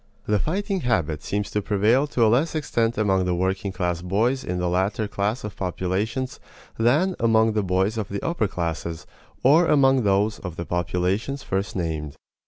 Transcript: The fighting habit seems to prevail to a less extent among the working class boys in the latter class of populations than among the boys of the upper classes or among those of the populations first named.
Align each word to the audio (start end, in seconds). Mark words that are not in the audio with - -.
The 0.25 0.39
fighting 0.39 0.79
habit 0.79 1.21
seems 1.21 1.51
to 1.51 1.61
prevail 1.61 2.07
to 2.07 2.25
a 2.25 2.27
less 2.27 2.55
extent 2.55 2.97
among 2.97 3.25
the 3.25 3.35
working 3.35 3.71
class 3.71 4.01
boys 4.01 4.43
in 4.43 4.57
the 4.57 4.67
latter 4.67 5.07
class 5.07 5.43
of 5.43 5.55
populations 5.55 6.39
than 6.79 7.15
among 7.19 7.53
the 7.53 7.61
boys 7.61 7.99
of 7.99 8.09
the 8.09 8.25
upper 8.25 8.47
classes 8.47 9.05
or 9.43 9.67
among 9.67 10.01
those 10.01 10.39
of 10.39 10.55
the 10.55 10.65
populations 10.65 11.43
first 11.43 11.75
named. 11.75 12.15